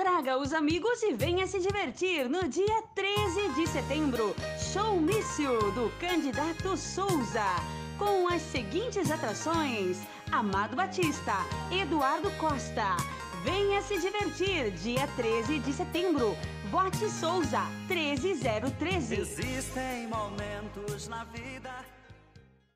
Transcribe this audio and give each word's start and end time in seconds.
Traga 0.00 0.38
os 0.38 0.54
amigos 0.54 1.02
e 1.02 1.12
venha 1.12 1.46
se 1.46 1.60
divertir 1.60 2.26
no 2.26 2.48
dia 2.48 2.82
13 2.94 3.50
de 3.50 3.66
setembro. 3.66 4.34
Showmício 4.72 5.58
do 5.72 5.92
candidato 6.00 6.74
Souza. 6.74 7.44
Com 7.98 8.26
as 8.26 8.40
seguintes 8.40 9.10
atrações: 9.10 9.98
Amado 10.32 10.74
Batista, 10.74 11.34
Eduardo 11.70 12.30
Costa. 12.38 12.96
Venha 13.44 13.82
se 13.82 13.98
divertir, 13.98 14.70
dia 14.70 15.06
13 15.16 15.58
de 15.58 15.72
setembro. 15.74 16.34
Vote 16.70 17.06
Souza, 17.10 17.60
13013. 17.86 19.20
Existem 19.20 20.08
momentos 20.08 21.08
na 21.08 21.24
vida 21.24 21.99